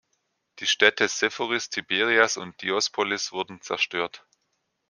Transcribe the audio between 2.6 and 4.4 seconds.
Diospolis wurden zerstört.